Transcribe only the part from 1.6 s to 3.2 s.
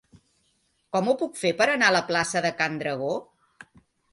per anar a la plaça de Can Dragó?